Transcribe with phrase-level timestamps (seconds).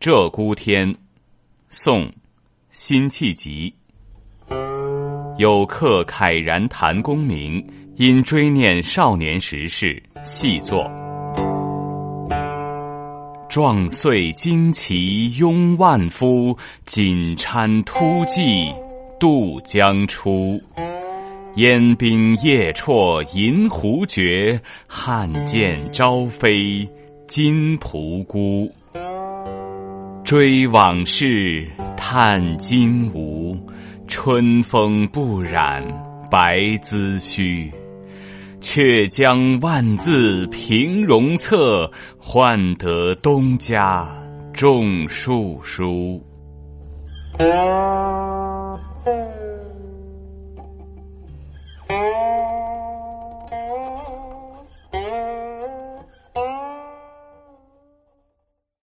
[0.00, 0.94] 鹧鸪天，
[1.68, 2.06] 宋·
[2.70, 3.74] 辛弃疾。
[5.36, 7.62] 有客慨然谈功名，
[7.96, 10.90] 因追念少年时事，细作。
[13.50, 16.56] 壮岁旌旗拥万夫，
[16.86, 18.40] 锦衫突骑
[19.18, 20.58] 渡江出。
[21.56, 26.88] 烟兵夜绰银壶绝，汉剑朝飞
[27.28, 28.72] 金仆孤。
[30.30, 33.58] 追往事，叹今无，
[34.06, 35.84] 春风不染
[36.30, 37.68] 白髭须。
[38.60, 44.08] 却将万字平戎策，换得东家
[44.52, 46.24] 种树书。